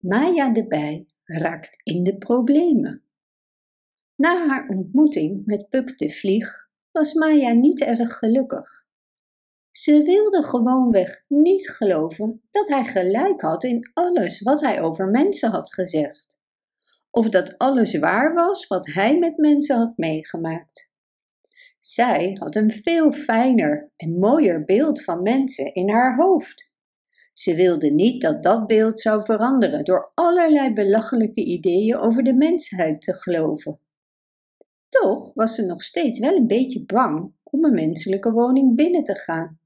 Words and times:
Maya 0.00 0.52
de 0.52 0.66
bij 0.66 1.06
raakt 1.24 1.80
in 1.82 2.04
de 2.04 2.18
problemen. 2.18 3.04
Na 4.16 4.46
haar 4.46 4.68
ontmoeting 4.68 5.46
met 5.46 5.68
Puk 5.68 5.98
de 5.98 6.10
Vlieg 6.10 6.68
was 6.90 7.14
Maya 7.14 7.52
niet 7.52 7.80
erg 7.80 8.18
gelukkig. 8.18 8.86
Ze 9.70 10.02
wilde 10.02 10.42
gewoonweg 10.42 11.24
niet 11.28 11.70
geloven 11.70 12.42
dat 12.50 12.68
hij 12.68 12.84
gelijk 12.84 13.40
had 13.40 13.64
in 13.64 13.90
alles 13.92 14.40
wat 14.40 14.60
hij 14.60 14.82
over 14.82 15.08
mensen 15.08 15.50
had 15.50 15.74
gezegd, 15.74 16.38
of 17.10 17.28
dat 17.28 17.58
alles 17.58 17.98
waar 17.98 18.34
was 18.34 18.66
wat 18.66 18.86
hij 18.86 19.18
met 19.18 19.36
mensen 19.36 19.76
had 19.76 19.96
meegemaakt. 19.96 20.92
Zij 21.78 22.36
had 22.38 22.56
een 22.56 22.70
veel 22.70 23.12
fijner 23.12 23.92
en 23.96 24.18
mooier 24.18 24.64
beeld 24.64 25.04
van 25.04 25.22
mensen 25.22 25.74
in 25.74 25.90
haar 25.90 26.16
hoofd. 26.16 26.69
Ze 27.40 27.54
wilde 27.54 27.90
niet 27.90 28.22
dat 28.22 28.42
dat 28.42 28.66
beeld 28.66 29.00
zou 29.00 29.24
veranderen 29.24 29.84
door 29.84 30.10
allerlei 30.14 30.72
belachelijke 30.72 31.44
ideeën 31.44 31.96
over 31.96 32.22
de 32.22 32.34
mensheid 32.34 33.02
te 33.02 33.12
geloven. 33.12 33.80
Toch 34.88 35.34
was 35.34 35.54
ze 35.54 35.66
nog 35.66 35.82
steeds 35.82 36.18
wel 36.18 36.36
een 36.36 36.46
beetje 36.46 36.84
bang 36.84 37.32
om 37.42 37.64
een 37.64 37.74
menselijke 37.74 38.30
woning 38.30 38.76
binnen 38.76 39.04
te 39.04 39.14
gaan. 39.14 39.58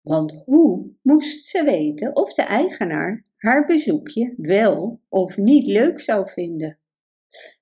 Want 0.00 0.42
hoe 0.44 0.90
moest 1.02 1.46
ze 1.46 1.64
weten 1.64 2.16
of 2.16 2.32
de 2.32 2.42
eigenaar 2.42 3.24
haar 3.36 3.66
bezoekje 3.66 4.34
wel 4.36 5.00
of 5.08 5.36
niet 5.36 5.66
leuk 5.66 6.00
zou 6.00 6.28
vinden? 6.28 6.78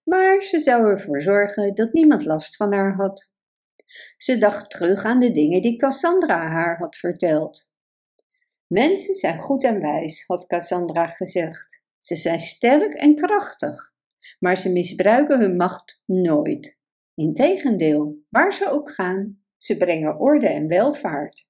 Maar 0.03 0.43
ze 0.43 0.61
zou 0.61 0.87
ervoor 0.87 1.23
zorgen 1.23 1.75
dat 1.75 1.93
niemand 1.93 2.25
last 2.25 2.57
van 2.57 2.73
haar 2.73 2.95
had. 2.95 3.33
Ze 4.17 4.39
dacht 4.39 4.71
terug 4.71 5.05
aan 5.05 5.21
de 5.21 5.31
dingen 5.31 5.63
die 5.63 5.77
Cassandra 5.77 6.49
haar 6.49 6.79
had 6.79 6.97
verteld. 6.97 7.75
Mensen 8.67 9.15
zijn 9.15 9.39
goed 9.39 9.65
en 9.65 9.81
wijs, 9.81 10.27
had 10.27 10.47
Cassandra 10.47 11.07
gezegd. 11.07 11.83
Ze 11.99 12.17
zijn 12.17 12.39
sterk 12.39 12.95
en 12.95 13.15
krachtig, 13.15 13.93
maar 14.39 14.57
ze 14.57 14.73
misbruiken 14.73 15.41
hun 15.41 15.57
macht 15.57 16.03
nooit. 16.05 16.79
Integendeel, 17.15 18.25
waar 18.29 18.53
ze 18.53 18.71
ook 18.71 18.91
gaan, 18.91 19.43
ze 19.57 19.77
brengen 19.77 20.19
orde 20.19 20.47
en 20.47 20.67
welvaart. 20.69 21.49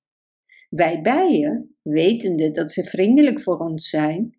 Wij 0.68 1.00
bijen, 1.00 1.76
wetende 1.82 2.50
dat 2.50 2.72
ze 2.72 2.84
vriendelijk 2.84 3.40
voor 3.40 3.58
ons 3.58 3.88
zijn, 3.88 4.38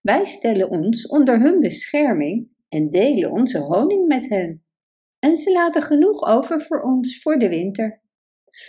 wij 0.00 0.24
stellen 0.24 0.68
ons 0.68 1.06
onder 1.06 1.40
hun 1.40 1.60
bescherming 1.60 2.48
en 2.68 2.90
delen 2.90 3.30
onze 3.30 3.58
honing 3.58 4.06
met 4.06 4.28
hen. 4.28 4.64
En 5.18 5.36
ze 5.36 5.52
laten 5.52 5.82
genoeg 5.82 6.26
over 6.26 6.60
voor 6.60 6.80
ons 6.82 7.20
voor 7.20 7.38
de 7.38 7.48
winter. 7.48 8.00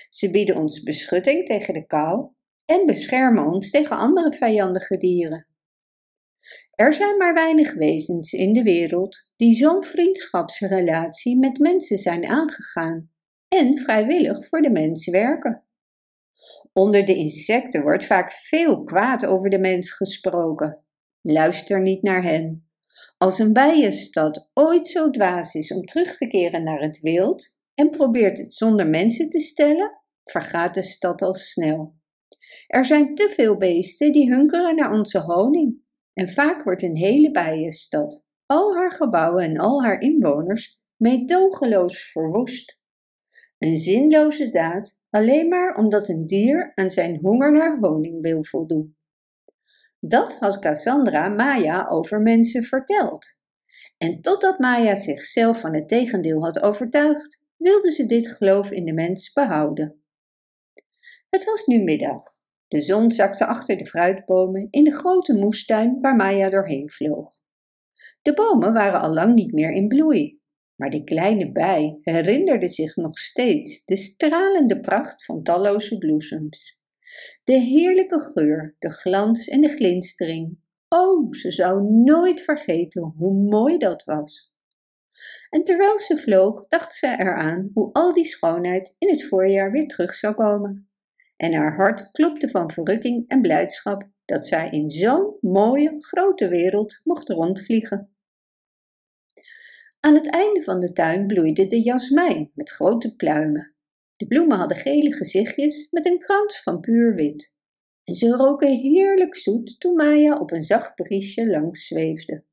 Ze 0.09 0.31
bieden 0.31 0.55
ons 0.55 0.83
beschutting 0.83 1.45
tegen 1.45 1.73
de 1.73 1.85
kou 1.85 2.31
en 2.65 2.85
beschermen 2.85 3.45
ons 3.45 3.69
tegen 3.69 3.97
andere 3.97 4.33
vijandige 4.33 4.97
dieren. 4.97 5.47
Er 6.75 6.93
zijn 6.93 7.17
maar 7.17 7.33
weinig 7.33 7.73
wezens 7.73 8.33
in 8.33 8.53
de 8.53 8.63
wereld 8.63 9.31
die 9.35 9.55
zo'n 9.55 9.83
vriendschapsrelatie 9.83 11.39
met 11.39 11.57
mensen 11.57 11.97
zijn 11.97 12.25
aangegaan 12.25 13.11
en 13.47 13.77
vrijwillig 13.77 14.47
voor 14.47 14.61
de 14.61 14.71
mens 14.71 15.07
werken. 15.07 15.65
Onder 16.73 17.05
de 17.05 17.15
insecten 17.15 17.81
wordt 17.81 18.05
vaak 18.05 18.31
veel 18.31 18.83
kwaad 18.83 19.25
over 19.25 19.49
de 19.49 19.59
mens 19.59 19.91
gesproken. 19.91 20.83
Luister 21.21 21.81
niet 21.81 22.01
naar 22.01 22.23
hen. 22.23 22.67
Als 23.17 23.39
een 23.39 23.53
bijenstad 23.53 24.49
ooit 24.53 24.87
zo 24.87 25.09
dwaas 25.09 25.53
is 25.53 25.73
om 25.73 25.85
terug 25.85 26.17
te 26.17 26.27
keren 26.27 26.63
naar 26.63 26.81
het 26.81 26.99
wild 26.99 27.57
en 27.75 27.89
probeert 27.89 28.37
het 28.37 28.53
zonder 28.53 28.87
mensen 28.87 29.29
te 29.29 29.39
stellen, 29.39 30.01
vergaat 30.23 30.73
de 30.73 30.81
stad 30.81 31.21
al 31.21 31.33
snel. 31.33 31.93
Er 32.73 32.85
zijn 32.85 33.15
te 33.15 33.29
veel 33.29 33.57
beesten 33.57 34.11
die 34.11 34.33
hunkeren 34.33 34.75
naar 34.75 34.91
onze 34.91 35.19
honing. 35.19 35.81
En 36.13 36.29
vaak 36.29 36.63
wordt 36.63 36.83
een 36.83 36.95
hele 36.95 37.31
bijenstad, 37.31 38.25
al 38.45 38.75
haar 38.75 38.91
gebouwen 38.91 39.43
en 39.43 39.57
al 39.57 39.83
haar 39.83 40.01
inwoners, 40.01 40.79
meedogenloos 40.97 42.11
verwoest. 42.11 42.77
Een 43.57 43.77
zinloze 43.77 44.49
daad, 44.49 45.03
alleen 45.09 45.47
maar 45.47 45.75
omdat 45.75 46.09
een 46.09 46.27
dier 46.27 46.71
aan 46.73 46.89
zijn 46.89 47.19
honger 47.19 47.51
naar 47.51 47.77
honing 47.79 48.21
wil 48.21 48.43
voldoen. 48.43 48.95
Dat 49.99 50.35
had 50.35 50.59
Cassandra 50.59 51.29
Maya 51.29 51.87
over 51.89 52.21
mensen 52.21 52.63
verteld. 52.63 53.39
En 53.97 54.21
totdat 54.21 54.59
Maya 54.59 54.95
zichzelf 54.95 55.59
van 55.59 55.75
het 55.75 55.87
tegendeel 55.87 56.43
had 56.43 56.61
overtuigd, 56.61 57.39
wilde 57.57 57.91
ze 57.91 58.05
dit 58.05 58.27
geloof 58.27 58.71
in 58.71 58.85
de 58.85 58.93
mens 58.93 59.33
behouden. 59.33 59.99
Het 61.29 61.43
was 61.43 61.65
nu 61.65 61.83
middag. 61.83 62.41
De 62.73 62.81
zon 62.81 63.11
zakte 63.11 63.45
achter 63.45 63.77
de 63.77 63.85
fruitbomen 63.85 64.67
in 64.69 64.83
de 64.83 64.91
grote 64.91 65.33
moestuin 65.33 65.97
waar 66.01 66.15
Maya 66.15 66.49
doorheen 66.49 66.89
vloog. 66.89 67.39
De 68.21 68.33
bomen 68.33 68.73
waren 68.73 69.01
al 69.01 69.13
lang 69.13 69.35
niet 69.35 69.53
meer 69.53 69.71
in 69.71 69.87
bloei, 69.87 70.39
maar 70.75 70.89
de 70.89 71.03
kleine 71.03 71.51
bij 71.51 71.97
herinnerde 72.01 72.67
zich 72.67 72.95
nog 72.95 73.17
steeds 73.17 73.85
de 73.85 73.97
stralende 73.97 74.79
pracht 74.79 75.25
van 75.25 75.43
talloze 75.43 75.97
bloesems. 75.97 76.83
De 77.43 77.53
heerlijke 77.53 78.19
geur, 78.19 78.75
de 78.79 78.89
glans 78.89 79.47
en 79.47 79.61
de 79.61 79.69
glinstering. 79.69 80.59
Oh, 80.89 81.31
ze 81.31 81.51
zou 81.51 81.83
nooit 81.83 82.41
vergeten 82.41 83.13
hoe 83.17 83.49
mooi 83.49 83.77
dat 83.77 84.03
was. 84.03 84.53
En 85.49 85.63
terwijl 85.63 85.99
ze 85.99 86.17
vloog, 86.17 86.67
dacht 86.67 86.95
ze 86.95 87.07
eraan 87.07 87.69
hoe 87.73 87.91
al 87.91 88.13
die 88.13 88.25
schoonheid 88.25 88.95
in 88.99 89.09
het 89.09 89.27
voorjaar 89.27 89.71
weer 89.71 89.87
terug 89.87 90.13
zou 90.13 90.33
komen 90.33 90.87
en 91.43 91.53
haar 91.53 91.75
hart 91.75 92.11
klopte 92.11 92.49
van 92.49 92.71
verrukking 92.71 93.27
en 93.27 93.41
blijdschap 93.41 94.09
dat 94.25 94.47
zij 94.47 94.69
in 94.69 94.89
zo'n 94.89 95.37
mooie 95.41 95.93
grote 95.97 96.47
wereld 96.47 96.99
mocht 97.03 97.29
rondvliegen. 97.29 98.11
Aan 99.99 100.15
het 100.15 100.29
einde 100.29 100.63
van 100.63 100.79
de 100.79 100.93
tuin 100.93 101.27
bloeide 101.27 101.65
de 101.65 101.81
jasmijn 101.81 102.51
met 102.53 102.69
grote 102.69 103.15
pluimen. 103.15 103.75
De 104.15 104.27
bloemen 104.27 104.57
hadden 104.57 104.77
gele 104.77 105.13
gezichtjes 105.13 105.87
met 105.91 106.05
een 106.05 106.19
krans 106.19 106.61
van 106.61 106.79
puur 106.79 107.15
wit. 107.15 107.55
En 108.03 108.13
ze 108.13 108.29
roken 108.29 108.77
heerlijk 108.77 109.35
zoet 109.35 109.79
toen 109.79 109.95
Maya 109.95 110.37
op 110.37 110.51
een 110.51 110.63
zacht 110.63 110.95
briesje 110.95 111.49
langs 111.49 111.87
zweefde. 111.87 112.43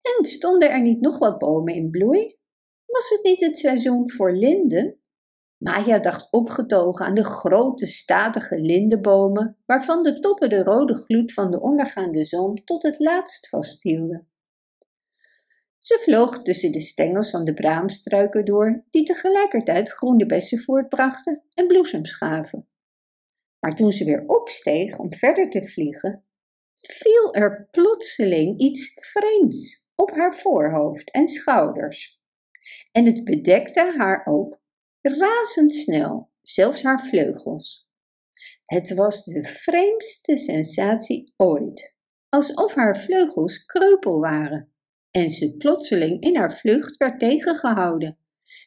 En 0.00 0.26
stonden 0.26 0.70
er 0.70 0.80
niet 0.80 1.00
nog 1.00 1.18
wat 1.18 1.38
bomen 1.38 1.74
in 1.74 1.90
bloei? 1.90 2.36
Was 2.86 3.10
het 3.10 3.22
niet 3.22 3.40
het 3.40 3.58
seizoen 3.58 4.10
voor 4.10 4.32
linden? 4.32 4.99
Maya 5.60 5.98
dacht 5.98 6.28
opgetogen 6.30 7.06
aan 7.06 7.14
de 7.14 7.24
grote 7.24 7.86
statige 7.86 8.60
lindenbomen, 8.60 9.56
waarvan 9.66 10.02
de 10.02 10.20
toppen 10.20 10.48
de 10.48 10.62
rode 10.62 10.94
gloed 10.94 11.32
van 11.32 11.50
de 11.50 11.60
ondergaande 11.60 12.24
zon 12.24 12.64
tot 12.64 12.82
het 12.82 12.98
laatst 12.98 13.48
vasthielden. 13.48 14.28
Ze 15.78 16.00
vloog 16.02 16.42
tussen 16.42 16.72
de 16.72 16.80
stengels 16.80 17.30
van 17.30 17.44
de 17.44 17.54
braamstruiken 17.54 18.44
door, 18.44 18.84
die 18.90 19.04
tegelijkertijd 19.04 19.90
groene 19.90 20.26
bessen 20.26 20.58
voortbrachten 20.58 21.42
en 21.54 21.66
bloesems 21.66 22.12
gaven. 22.12 22.66
Maar 23.58 23.76
toen 23.76 23.92
ze 23.92 24.04
weer 24.04 24.24
opsteeg 24.26 24.98
om 24.98 25.12
verder 25.12 25.50
te 25.50 25.64
vliegen, 25.64 26.20
viel 26.76 27.34
er 27.34 27.68
plotseling 27.70 28.58
iets 28.60 28.92
vreemds 28.94 29.86
op 29.94 30.10
haar 30.10 30.34
voorhoofd 30.34 31.10
en 31.10 31.28
schouders. 31.28 32.20
En 32.92 33.06
het 33.06 33.24
bedekte 33.24 33.94
haar 33.98 34.26
ook 34.26 34.59
razendsnel, 35.02 36.30
zelfs 36.42 36.82
haar 36.82 37.04
vleugels. 37.06 37.88
Het 38.64 38.94
was 38.94 39.24
de 39.24 39.44
vreemdste 39.44 40.36
sensatie 40.36 41.32
ooit, 41.36 41.96
alsof 42.28 42.74
haar 42.74 43.00
vleugels 43.00 43.64
kreupel 43.64 44.20
waren 44.20 44.72
en 45.10 45.30
ze 45.30 45.56
plotseling 45.56 46.22
in 46.22 46.36
haar 46.36 46.54
vlucht 46.54 46.96
werd 46.96 47.18
tegengehouden 47.18 48.16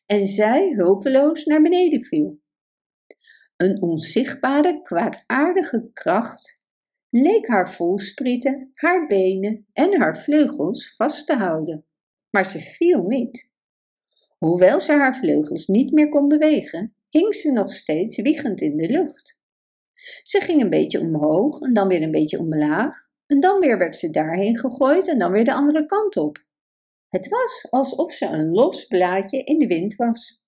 en 0.05 0.25
zij 0.25 0.73
hulpeloos 0.75 1.45
naar 1.45 1.61
beneden 1.61 2.03
viel. 2.03 2.41
Een 3.57 3.81
onzichtbare, 3.81 4.81
kwaadaardige 4.81 5.89
kracht 5.93 6.61
leek 7.09 7.47
haar 7.47 7.71
volsprieten, 7.71 8.71
haar 8.73 9.07
benen 9.07 9.65
en 9.73 9.99
haar 9.99 10.17
vleugels 10.17 10.95
vast 10.95 11.25
te 11.25 11.35
houden, 11.35 11.85
maar 12.29 12.45
ze 12.45 12.59
viel 12.59 13.03
niet. 13.03 13.52
Hoewel 14.43 14.81
ze 14.81 14.91
haar 14.91 15.15
vleugels 15.15 15.67
niet 15.67 15.91
meer 15.91 16.09
kon 16.09 16.27
bewegen, 16.27 16.95
hing 17.09 17.35
ze 17.35 17.51
nog 17.51 17.73
steeds 17.73 18.21
wiegend 18.21 18.61
in 18.61 18.77
de 18.77 18.89
lucht. 18.89 19.37
Ze 20.21 20.39
ging 20.39 20.61
een 20.61 20.69
beetje 20.69 20.99
omhoog 20.99 21.61
en 21.61 21.73
dan 21.73 21.87
weer 21.87 22.01
een 22.01 22.11
beetje 22.11 22.39
omlaag, 22.39 22.97
en 23.25 23.39
dan 23.39 23.59
weer 23.59 23.77
werd 23.77 23.95
ze 23.95 24.09
daarheen 24.09 24.57
gegooid 24.57 25.07
en 25.07 25.19
dan 25.19 25.31
weer 25.31 25.45
de 25.45 25.53
andere 25.53 25.85
kant 25.85 26.17
op. 26.17 26.45
Het 27.07 27.27
was 27.27 27.67
alsof 27.69 28.11
ze 28.11 28.25
een 28.25 28.51
los 28.51 28.85
blaadje 28.85 29.43
in 29.43 29.59
de 29.59 29.67
wind 29.67 29.95
was. 29.95 30.41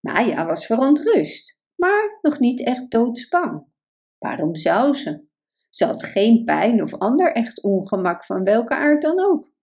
Maya 0.00 0.46
was 0.46 0.66
verontrust, 0.66 1.58
maar 1.74 2.18
nog 2.22 2.38
niet 2.38 2.64
echt 2.64 2.90
doodsbang. 2.90 3.66
Waarom 4.18 4.54
zou 4.54 4.94
ze? 4.94 5.24
Ze 5.68 5.84
had 5.84 6.04
geen 6.04 6.44
pijn 6.44 6.82
of 6.82 6.94
ander 6.94 7.32
echt 7.32 7.62
ongemak 7.62 8.24
van 8.24 8.44
welke 8.44 8.74
aard 8.74 9.02
dan 9.02 9.20
ook. 9.20 9.54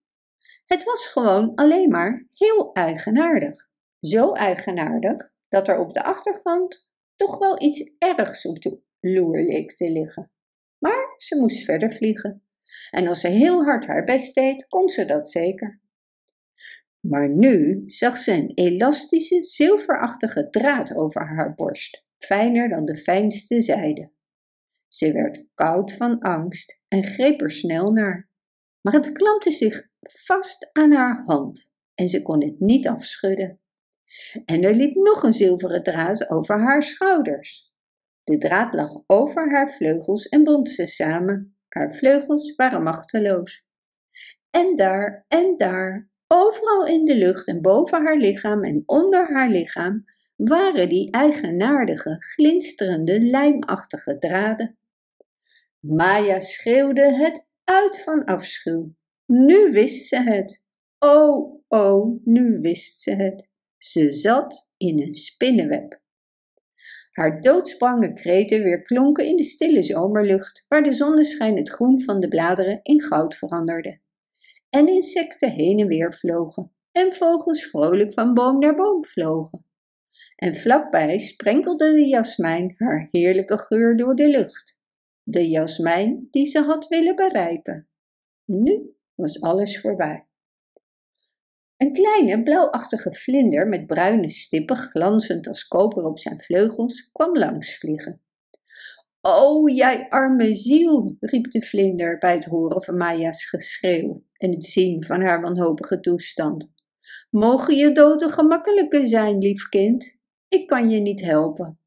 Het 0.65 0.83
was 0.83 1.07
gewoon 1.07 1.55
alleen 1.55 1.89
maar 1.89 2.27
heel 2.33 2.73
eigenaardig. 2.73 3.69
Zo 3.99 4.31
eigenaardig 4.31 5.33
dat 5.49 5.67
er 5.67 5.79
op 5.79 5.93
de 5.93 6.03
achtergrond 6.03 6.89
toch 7.15 7.37
wel 7.37 7.61
iets 7.61 7.93
ergs 7.97 8.45
op 8.45 8.61
de 8.61 8.79
loer 8.99 9.67
te 9.67 9.91
liggen. 9.91 10.31
Maar 10.77 11.13
ze 11.17 11.39
moest 11.39 11.63
verder 11.63 11.91
vliegen. 11.91 12.43
En 12.91 13.07
als 13.07 13.19
ze 13.19 13.27
heel 13.27 13.63
hard 13.63 13.85
haar 13.85 14.03
best 14.03 14.35
deed, 14.35 14.67
kon 14.67 14.89
ze 14.89 15.05
dat 15.05 15.29
zeker. 15.29 15.81
Maar 16.99 17.29
nu 17.29 17.83
zag 17.85 18.17
ze 18.17 18.31
een 18.31 18.51
elastische, 18.53 19.43
zilverachtige 19.43 20.49
draad 20.49 20.95
over 20.95 21.27
haar 21.27 21.55
borst, 21.55 22.05
fijner 22.17 22.69
dan 22.69 22.85
de 22.85 22.95
fijnste 22.95 23.61
zijde. 23.61 24.11
Ze 24.87 25.11
werd 25.11 25.45
koud 25.53 25.93
van 25.93 26.19
angst 26.19 26.79
en 26.87 27.03
greep 27.03 27.41
er 27.41 27.51
snel 27.51 27.91
naar. 27.91 28.31
Maar 28.83 28.93
het 28.93 29.11
klampte 29.11 29.51
zich 29.51 29.87
vast 30.01 30.69
aan 30.71 30.91
haar 30.91 31.23
hand 31.25 31.73
en 31.95 32.07
ze 32.07 32.21
kon 32.21 32.43
het 32.43 32.59
niet 32.59 32.87
afschudden. 32.87 33.59
En 34.45 34.63
er 34.63 34.75
liep 34.75 34.95
nog 34.95 35.23
een 35.23 35.33
zilveren 35.33 35.83
draad 35.83 36.29
over 36.29 36.59
haar 36.59 36.83
schouders. 36.83 37.71
De 38.23 38.37
draad 38.37 38.73
lag 38.73 39.01
over 39.07 39.51
haar 39.51 39.71
vleugels 39.71 40.29
en 40.29 40.43
bond 40.43 40.69
ze 40.69 40.85
samen. 40.85 41.57
Haar 41.69 41.93
vleugels 41.93 42.55
waren 42.55 42.83
machteloos. 42.83 43.65
En 44.49 44.75
daar 44.75 45.25
en 45.27 45.57
daar, 45.57 46.09
overal 46.27 46.85
in 46.85 47.05
de 47.05 47.15
lucht 47.15 47.47
en 47.47 47.61
boven 47.61 48.05
haar 48.05 48.17
lichaam 48.17 48.63
en 48.63 48.83
onder 48.85 49.33
haar 49.33 49.49
lichaam, 49.49 50.05
waren 50.35 50.89
die 50.89 51.11
eigenaardige, 51.11 52.15
glinsterende, 52.19 53.21
lijmachtige 53.21 54.17
draden. 54.17 54.77
Maya 55.79 56.39
schreeuwde 56.39 57.13
het 57.13 57.47
uit 57.63 58.03
van 58.03 58.23
afschuw. 58.23 58.95
Nu 59.25 59.71
wist 59.71 60.07
ze 60.07 60.21
het. 60.21 60.63
Oh, 60.99 61.63
oh, 61.67 62.21
nu 62.23 62.59
wist 62.61 63.01
ze 63.01 63.11
het. 63.11 63.49
Ze 63.77 64.11
zat 64.11 64.69
in 64.77 65.01
een 65.01 65.13
spinnenweb. 65.13 66.01
Haar 67.11 67.41
doodsbange 67.41 68.13
kreten 68.13 68.63
weer 68.63 68.81
klonken 68.81 69.25
in 69.25 69.35
de 69.35 69.43
stille 69.43 69.83
zomerlucht, 69.83 70.65
waar 70.67 70.83
de 70.83 70.93
zonneschijn 70.93 71.57
het 71.57 71.69
groen 71.69 72.01
van 72.01 72.19
de 72.19 72.27
bladeren 72.27 72.79
in 72.83 73.01
goud 73.01 73.35
veranderde. 73.35 73.99
En 74.69 74.87
insecten 74.87 75.51
heen 75.51 75.79
en 75.79 75.87
weer 75.87 76.13
vlogen, 76.13 76.71
en 76.91 77.13
vogels 77.13 77.63
vrolijk 77.63 78.13
van 78.13 78.33
boom 78.33 78.59
naar 78.59 78.75
boom 78.75 79.05
vlogen. 79.05 79.61
En 80.35 80.55
vlakbij 80.55 81.19
sprenkelde 81.19 81.91
de 81.91 82.07
jasmijn 82.07 82.75
haar 82.77 83.07
heerlijke 83.11 83.57
geur 83.57 83.97
door 83.97 84.15
de 84.15 84.27
lucht. 84.27 84.81
De 85.23 85.49
jasmijn 85.49 86.27
die 86.31 86.45
ze 86.45 86.59
had 86.59 86.87
willen 86.87 87.15
bereiken. 87.15 87.87
Nu 88.45 88.95
was 89.15 89.41
alles 89.41 89.81
voorbij. 89.81 90.27
Een 91.77 91.93
kleine 91.93 92.43
blauwachtige 92.43 93.13
vlinder 93.13 93.67
met 93.67 93.87
bruine 93.87 94.29
stippen, 94.29 94.77
glanzend 94.77 95.47
als 95.47 95.67
koper 95.67 96.03
op 96.03 96.19
zijn 96.19 96.39
vleugels, 96.39 97.09
kwam 97.11 97.37
langs 97.37 97.77
vliegen. 97.77 98.21
O, 99.21 99.69
jij 99.69 100.09
arme 100.09 100.55
ziel, 100.55 101.17
riep 101.19 101.51
de 101.51 101.61
vlinder 101.61 102.17
bij 102.17 102.33
het 102.33 102.45
horen 102.45 102.83
van 102.83 102.97
Maya's 102.97 103.45
geschreeuw 103.45 104.23
en 104.37 104.51
het 104.51 104.65
zien 104.65 105.03
van 105.03 105.21
haar 105.21 105.41
wanhopige 105.41 105.99
toestand. 105.99 106.73
Mogen 107.29 107.75
je 107.75 107.91
doden 107.91 108.29
gemakkelijker 108.29 109.05
zijn, 109.05 109.37
lief 109.37 109.69
kind? 109.69 110.19
Ik 110.47 110.67
kan 110.67 110.89
je 110.89 110.99
niet 110.99 111.21
helpen. 111.21 111.79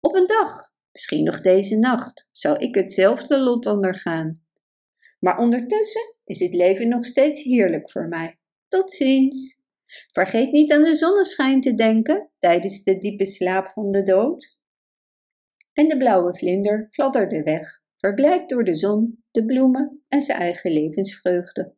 Op 0.00 0.14
een 0.14 0.26
dag, 0.26 0.72
misschien 0.96 1.24
nog 1.24 1.40
deze 1.40 1.78
nacht, 1.78 2.28
zal 2.30 2.62
ik 2.62 2.74
hetzelfde 2.74 3.40
lot 3.40 3.66
ondergaan. 3.66 4.42
Maar 5.18 5.38
ondertussen 5.38 6.14
is 6.24 6.40
het 6.40 6.54
leven 6.54 6.88
nog 6.88 7.04
steeds 7.04 7.42
heerlijk 7.42 7.90
voor 7.90 8.08
mij. 8.08 8.38
Tot 8.68 8.92
ziens. 8.92 9.58
Vergeet 10.12 10.52
niet 10.52 10.72
aan 10.72 10.82
de 10.82 10.94
zonneschijn 10.94 11.60
te 11.60 11.74
denken 11.74 12.30
tijdens 12.38 12.82
de 12.82 12.98
diepe 12.98 13.26
slaap 13.26 13.68
van 13.68 13.90
de 13.90 14.02
dood. 14.02 14.58
En 15.72 15.88
de 15.88 15.96
blauwe 15.96 16.36
vlinder 16.36 16.88
fladderde 16.90 17.42
weg, 17.42 17.82
verblijkt 17.96 18.48
door 18.48 18.64
de 18.64 18.74
zon, 18.74 19.24
de 19.30 19.44
bloemen 19.44 20.04
en 20.08 20.20
zijn 20.20 20.38
eigen 20.38 20.72
levensvreugde. 20.72 21.74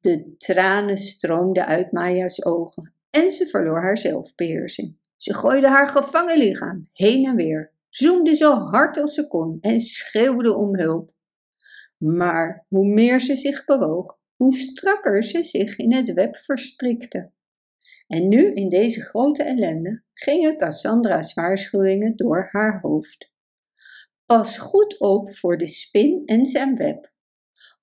De 0.00 0.34
tranen 0.36 0.98
stroomden 0.98 1.66
uit 1.66 1.92
Maya's 1.92 2.44
ogen 2.44 2.94
en 3.10 3.30
ze 3.30 3.46
verloor 3.46 3.82
haar 3.82 3.98
zelfbeheersing. 3.98 4.98
Ze 5.16 5.34
gooide 5.34 5.68
haar 5.68 5.88
gevangen 5.88 6.38
lichaam 6.38 6.88
heen 6.92 7.24
en 7.24 7.36
weer, 7.36 7.73
zoemde 7.96 8.34
zo 8.34 8.54
hard 8.54 8.96
als 8.96 9.14
ze 9.14 9.26
kon 9.26 9.58
en 9.60 9.80
schreeuwde 9.80 10.54
om 10.54 10.78
hulp. 10.78 11.12
Maar 11.96 12.66
hoe 12.68 12.86
meer 12.86 13.20
ze 13.20 13.36
zich 13.36 13.64
bewoog, 13.64 14.18
hoe 14.36 14.56
strakker 14.56 15.24
ze 15.24 15.42
zich 15.42 15.76
in 15.76 15.94
het 15.94 16.12
web 16.12 16.36
verstrikte. 16.36 17.32
En 18.06 18.28
nu, 18.28 18.52
in 18.52 18.68
deze 18.68 19.00
grote 19.00 19.42
ellende, 19.42 20.02
gingen 20.12 20.56
Cassandra's 20.56 21.34
waarschuwingen 21.34 22.16
door 22.16 22.48
haar 22.50 22.80
hoofd. 22.80 23.32
Pas 24.26 24.58
goed 24.58 24.98
op 24.98 25.34
voor 25.34 25.56
de 25.56 25.66
spin 25.66 26.22
en 26.24 26.46
zijn 26.46 26.76
web. 26.76 27.12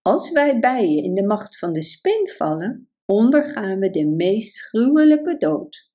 Als 0.02 0.32
wij 0.32 0.60
bijen 0.60 1.04
in 1.04 1.14
de 1.14 1.26
macht 1.26 1.58
van 1.58 1.74
de 1.74 1.82
spin 1.82 2.28
vallen, 2.28 2.90
ondergaan 3.06 3.80
we 3.80 3.90
de 3.90 4.08
meest 4.08 4.62
gruwelijke 4.62 5.38
dood. 5.38 5.92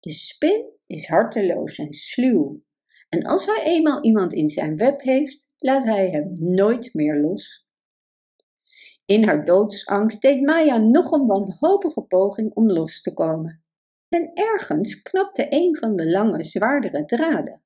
De 0.00 0.12
spin 0.12 0.70
is 0.86 1.06
harteloos 1.06 1.78
en 1.78 1.92
sluw. 1.92 2.58
En 3.08 3.22
als 3.22 3.46
hij 3.46 3.64
eenmaal 3.64 4.02
iemand 4.02 4.32
in 4.32 4.48
zijn 4.48 4.76
web 4.76 5.00
heeft, 5.00 5.48
laat 5.56 5.84
hij 5.84 6.10
hem 6.10 6.36
nooit 6.38 6.94
meer 6.94 7.20
los. 7.20 7.66
In 9.06 9.24
haar 9.24 9.44
doodsangst 9.44 10.22
deed 10.22 10.42
Maya 10.42 10.76
nog 10.76 11.12
een 11.12 11.26
wanhopige 11.26 12.02
poging 12.02 12.54
om 12.54 12.70
los 12.70 13.02
te 13.02 13.14
komen. 13.14 13.60
En 14.08 14.30
ergens 14.34 15.02
knapte 15.02 15.46
een 15.48 15.76
van 15.76 15.96
de 15.96 16.10
lange, 16.10 16.44
zwaardere 16.44 17.04
draden. 17.04 17.62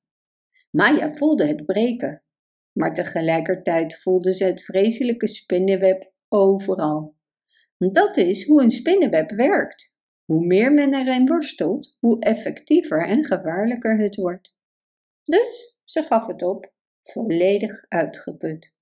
Maya 0.69 1.11
voelde 1.11 1.45
het 1.45 1.65
breken, 1.65 2.23
maar 2.71 2.93
tegelijkertijd 2.93 4.01
voelde 4.01 4.33
ze 4.33 4.43
het 4.43 4.63
vreselijke 4.63 5.27
spinnenweb 5.27 6.11
overal. 6.27 7.15
Dat 7.77 8.17
is 8.17 8.45
hoe 8.47 8.61
een 8.61 8.71
spinnenweb 8.71 9.31
werkt. 9.31 9.95
Hoe 10.25 10.45
meer 10.45 10.73
men 10.73 10.93
erin 10.93 11.27
worstelt, 11.27 11.97
hoe 11.99 12.19
effectiever 12.19 13.07
en 13.07 13.25
gevaarlijker 13.25 13.97
het 13.97 14.15
wordt. 14.15 14.52
Dus 15.23 15.77
ze 15.83 16.03
gaf 16.03 16.27
het 16.27 16.43
op, 16.43 16.73
volledig 17.01 17.85
uitgeput. 17.87 18.73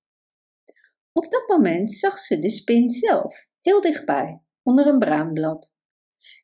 Op 1.11 1.31
dat 1.31 1.47
moment 1.47 1.91
zag 1.91 2.19
ze 2.19 2.39
de 2.39 2.49
spin 2.49 2.89
zelf, 2.89 3.47
heel 3.61 3.81
dichtbij, 3.81 4.41
onder 4.63 4.87
een 4.87 4.99
braamblad. 4.99 5.73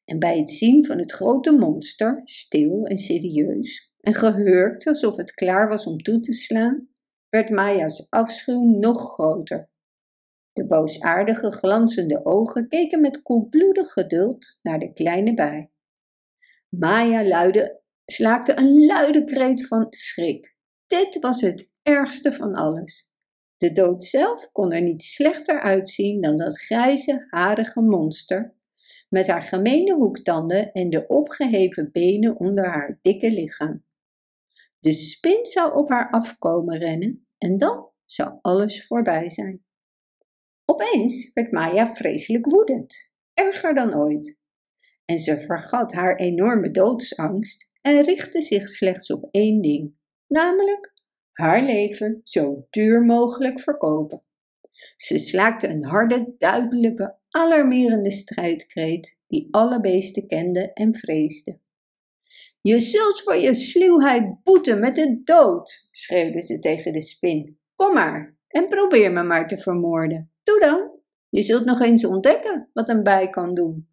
En 0.06 0.20
bij 0.20 0.38
het 0.38 0.50
zien 0.50 0.86
van 0.86 0.98
het 0.98 1.12
grote 1.12 1.52
monster, 1.52 2.22
stil 2.24 2.86
en 2.86 2.98
serieus, 2.98 3.92
en 4.00 4.14
gehurkt 4.14 4.88
alsof 4.88 5.16
het 5.16 5.34
klaar 5.34 5.68
was 5.68 5.86
om 5.86 6.02
toe 6.02 6.20
te 6.20 6.34
slaan, 6.34 6.90
werd 7.30 7.50
Maya's 7.50 8.08
afschuw 8.10 8.64
nog 8.64 9.14
groter. 9.14 9.70
De 10.54 10.66
boosaardige, 10.66 11.52
glanzende 11.52 12.26
ogen 12.26 12.68
keken 12.68 13.02
met 13.02 13.22
koelbloedig 13.22 13.94
geduld 13.94 14.60
naar 14.62 14.80
de 14.80 14.94
kleine 14.94 15.34
bij. 15.34 15.72
Maya 16.70 17.28
luide, 17.28 17.82
slaakte 18.12 18.58
een 18.58 18.86
luide 18.86 19.24
kreet 19.24 19.68
van 19.68 19.86
schrik. 19.90 20.56
Dit 20.88 21.20
was 21.20 21.42
het 21.42 21.74
ergste 21.82 22.34
van 22.34 22.56
alles. 22.56 23.14
De 23.58 23.74
dood 23.74 24.04
zelf 24.06 24.52
kon 24.52 24.72
er 24.72 24.82
niet 24.82 25.04
slechter 25.04 25.62
uitzien 25.62 26.22
dan 26.22 26.38
dat 26.38 26.62
grijze, 26.62 27.28
harige 27.30 27.82
monster, 27.82 28.56
met 29.10 29.28
haar 29.28 29.42
gemene 29.42 29.94
hoektanden 29.94 30.72
en 30.72 30.90
de 30.90 31.08
opgeheven 31.08 31.90
benen 31.92 32.38
onder 32.40 32.66
haar 32.66 33.00
dikke 33.02 33.32
lichaam. 33.32 33.86
De 34.80 34.94
spin 34.94 35.46
zou 35.46 35.76
op 35.76 35.90
haar 35.90 36.12
afkomen 36.12 36.78
rennen 36.78 37.28
en 37.38 37.58
dan 37.58 37.90
zou 38.06 38.38
alles 38.42 38.88
voorbij 38.88 39.30
zijn. 39.30 39.66
Opeens 40.66 41.32
werd 41.34 41.52
Maya 41.52 41.88
vreselijk 41.88 42.46
woedend, 42.46 43.12
erger 43.34 43.76
dan 43.76 43.96
ooit. 43.96 44.40
En 45.06 45.20
ze 45.20 45.40
vergat 45.40 45.94
haar 45.94 46.16
enorme 46.16 46.72
doodsangst 46.72 47.67
en 47.88 48.04
richtte 48.04 48.42
zich 48.42 48.68
slechts 48.68 49.12
op 49.12 49.28
één 49.32 49.62
ding, 49.62 49.94
namelijk 50.28 50.94
haar 51.32 51.62
leven 51.62 52.22
zo 52.24 52.68
duur 52.70 53.02
mogelijk 53.02 53.60
verkopen. 53.60 54.22
Ze 54.96 55.18
slaakte 55.18 55.68
een 55.68 55.86
harde, 55.86 56.36
duidelijke, 56.38 57.18
alarmerende 57.30 58.12
strijdkreet 58.12 59.20
die 59.28 59.48
alle 59.52 59.80
beesten 59.80 60.28
kende 60.28 60.74
en 60.74 60.96
vreesde. 60.96 61.60
Je 62.62 62.80
zult 62.80 63.22
voor 63.22 63.36
je 63.36 63.54
sluwheid 63.54 64.44
boeten 64.44 64.80
met 64.80 64.96
de 64.96 65.22
dood, 65.24 65.88
schreeuwde 65.92 66.42
ze 66.42 66.60
tegen 66.60 66.94
de 66.94 67.02
spin. 67.02 67.60
Kom 67.76 67.94
maar 67.94 68.38
en 68.48 68.68
probeer 68.68 69.12
me 69.12 69.24
maar 69.24 69.48
te 69.48 69.58
vermoorden. 69.58 70.32
Doe 70.44 70.60
dan. 70.60 70.92
Je 71.30 71.42
zult 71.42 71.66
nog 71.66 71.82
eens 71.82 72.06
ontdekken 72.06 72.70
wat 72.74 72.90
een 72.90 73.04
bij 73.04 73.30
kan 73.30 73.56
doen. 73.56 73.88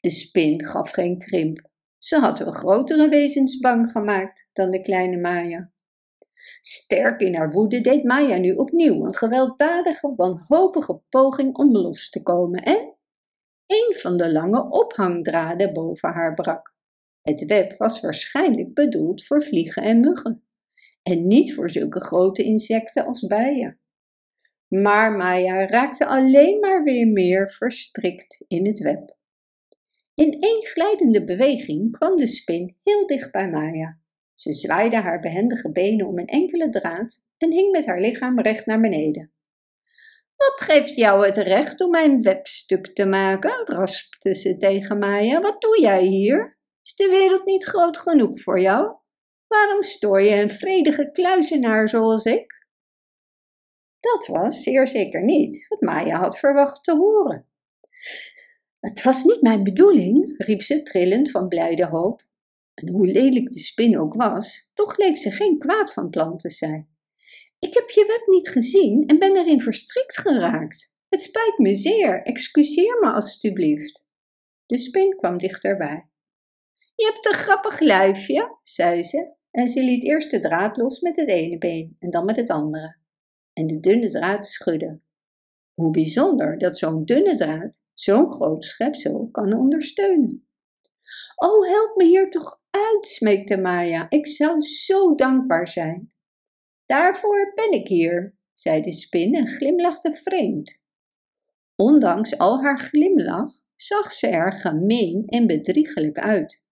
De 0.00 0.10
spin 0.10 0.64
gaf 0.64 0.90
geen 0.90 1.18
krimp. 1.18 1.70
Ze 2.02 2.18
had 2.18 2.38
wel 2.38 2.50
grotere 2.50 3.08
wezens 3.08 3.58
bang 3.58 3.92
gemaakt 3.92 4.48
dan 4.52 4.70
de 4.70 4.82
kleine 4.82 5.16
Maya. 5.16 5.72
Sterk 6.60 7.20
in 7.20 7.34
haar 7.34 7.50
woede 7.50 7.80
deed 7.80 8.04
Maya 8.04 8.36
nu 8.36 8.52
opnieuw 8.52 9.04
een 9.04 9.14
gewelddadige, 9.14 10.12
wanhopige 10.16 11.00
poging 11.08 11.56
om 11.56 11.72
los 11.72 12.10
te 12.10 12.22
komen 12.22 12.62
en 12.62 12.96
een 13.66 13.94
van 13.96 14.16
de 14.16 14.32
lange 14.32 14.70
ophangdraden 14.70 15.72
boven 15.72 16.12
haar 16.12 16.34
brak. 16.34 16.74
Het 17.20 17.44
web 17.44 17.78
was 17.78 18.00
waarschijnlijk 18.00 18.74
bedoeld 18.74 19.24
voor 19.24 19.42
vliegen 19.42 19.82
en 19.82 20.00
muggen 20.00 20.44
en 21.02 21.26
niet 21.26 21.54
voor 21.54 21.70
zulke 21.70 22.00
grote 22.00 22.42
insecten 22.42 23.06
als 23.06 23.26
bijen. 23.26 23.78
Maar 24.68 25.12
Maya 25.12 25.66
raakte 25.66 26.06
alleen 26.06 26.60
maar 26.60 26.82
weer 26.82 27.06
meer 27.06 27.50
verstrikt 27.50 28.44
in 28.48 28.66
het 28.66 28.78
web. 28.78 29.20
In 30.14 30.40
één 30.40 30.66
glijdende 30.66 31.24
beweging 31.24 31.92
kwam 31.98 32.16
de 32.16 32.26
spin 32.26 32.76
heel 32.82 33.06
dicht 33.06 33.32
bij 33.32 33.50
Maya. 33.50 33.98
Ze 34.34 34.52
zwaaide 34.52 34.96
haar 34.96 35.20
behendige 35.20 35.72
benen 35.72 36.06
om 36.06 36.18
een 36.18 36.26
enkele 36.26 36.68
draad 36.68 37.24
en 37.38 37.52
hing 37.52 37.70
met 37.70 37.86
haar 37.86 38.00
lichaam 38.00 38.40
recht 38.40 38.66
naar 38.66 38.80
beneden. 38.80 39.32
Wat 40.36 40.60
geeft 40.60 40.96
jou 40.96 41.26
het 41.26 41.38
recht 41.38 41.80
om 41.80 41.90
mijn 41.90 42.22
webstuk 42.22 42.94
te 42.94 43.06
maken? 43.06 43.66
raspte 43.66 44.34
ze 44.34 44.56
tegen 44.56 44.98
Maya. 44.98 45.40
Wat 45.40 45.60
doe 45.60 45.80
jij 45.80 46.04
hier? 46.04 46.58
Is 46.82 46.94
de 46.94 47.08
wereld 47.08 47.44
niet 47.44 47.64
groot 47.64 47.98
genoeg 47.98 48.40
voor 48.40 48.60
jou? 48.60 48.96
Waarom 49.46 49.82
stoor 49.82 50.22
je 50.22 50.40
een 50.40 50.50
vredige 50.50 51.10
kluizenaar 51.12 51.88
zoals 51.88 52.24
ik? 52.24 52.66
Dat 54.00 54.26
was 54.26 54.62
zeer 54.62 54.86
zeker 54.86 55.22
niet 55.22 55.66
wat 55.68 55.80
Maya 55.80 56.18
had 56.18 56.38
verwacht 56.38 56.84
te 56.84 56.96
horen. 56.96 57.44
Het 58.82 59.02
was 59.02 59.24
niet 59.24 59.42
mijn 59.42 59.62
bedoeling, 59.62 60.34
riep 60.36 60.62
ze 60.62 60.82
trillend 60.82 61.30
van 61.30 61.48
blijde 61.48 61.86
hoop. 61.86 62.24
En 62.74 62.88
hoe 62.88 63.06
lelijk 63.06 63.52
de 63.52 63.58
spin 63.58 63.98
ook 63.98 64.14
was, 64.14 64.70
toch 64.74 64.96
leek 64.96 65.16
ze 65.16 65.30
geen 65.30 65.58
kwaad 65.58 65.92
van 65.92 66.10
plan 66.10 66.36
te 66.36 66.50
zijn. 66.50 66.88
Ik 67.58 67.74
heb 67.74 67.90
je 67.90 68.06
web 68.06 68.26
niet 68.26 68.48
gezien 68.48 69.06
en 69.06 69.18
ben 69.18 69.36
erin 69.36 69.60
verstrikt 69.60 70.18
geraakt. 70.18 70.94
Het 71.08 71.22
spijt 71.22 71.58
me 71.58 71.74
zeer, 71.74 72.22
excuseer 72.22 72.98
me 73.00 73.12
alstublieft. 73.12 74.06
De 74.66 74.78
spin 74.78 75.16
kwam 75.16 75.38
dichterbij. 75.38 76.08
Je 76.94 77.04
hebt 77.12 77.26
een 77.26 77.44
grappig 77.44 77.80
lijfje, 77.80 78.58
zei 78.62 79.02
ze, 79.02 79.34
en 79.50 79.68
ze 79.68 79.82
liet 79.82 80.04
eerst 80.04 80.30
de 80.30 80.38
draad 80.38 80.76
los 80.76 81.00
met 81.00 81.16
het 81.16 81.28
ene 81.28 81.58
been 81.58 81.96
en 81.98 82.10
dan 82.10 82.24
met 82.24 82.36
het 82.36 82.50
andere. 82.50 82.96
En 83.52 83.66
de 83.66 83.80
dunne 83.80 84.10
draad 84.10 84.46
schudde. 84.46 85.00
Hoe 85.74 85.90
bijzonder 85.90 86.58
dat 86.58 86.78
zo'n 86.78 87.04
dunne 87.04 87.34
draad 87.34 87.80
zo'n 87.94 88.30
groot 88.30 88.64
schepsel 88.64 89.28
kan 89.30 89.52
ondersteunen. 89.52 90.46
Oh, 91.36 91.66
help 91.66 91.96
me 91.96 92.04
hier 92.04 92.30
toch 92.30 92.60
uit, 92.70 93.06
smeekte 93.06 93.56
Maya. 93.56 94.06
Ik 94.08 94.26
zou 94.26 94.60
zo 94.60 95.14
dankbaar 95.14 95.68
zijn. 95.68 96.12
Daarvoor 96.86 97.52
ben 97.54 97.70
ik 97.70 97.88
hier, 97.88 98.36
zei 98.54 98.80
de 98.80 98.92
spin 98.92 99.34
en 99.34 99.48
glimlachte 99.48 100.12
vreemd. 100.12 100.80
Ondanks 101.76 102.38
al 102.38 102.62
haar 102.62 102.80
glimlach 102.80 103.52
zag 103.76 104.12
ze 104.12 104.26
er 104.26 104.52
gemeen 104.52 105.24
en 105.26 105.46
bedriegelijk 105.46 106.18
uit. 106.18 106.62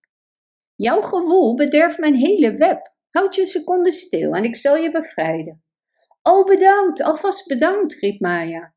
Jouw 0.75 1.01
gewoel 1.01 1.55
bederft 1.55 1.97
mijn 1.97 2.15
hele 2.15 2.55
web. 2.55 2.93
Houd 3.09 3.35
je 3.35 3.41
een 3.41 3.47
seconde 3.47 3.91
stil 3.91 4.33
en 4.33 4.43
ik 4.43 4.55
zal 4.55 4.75
je 4.75 4.91
bevrijden. 4.91 5.63
Oh, 6.21 6.45
bedankt, 6.45 7.01
alvast 7.01 7.47
bedankt, 7.47 7.93
riep 7.93 8.19
Maya. 8.19 8.73